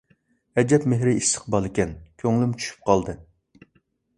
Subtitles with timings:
[0.61, 1.93] ئەجەب مېھرى ئىسسىق بالىكەن،
[2.23, 3.17] كۆڭلۈم چۈشۈپ قالدى.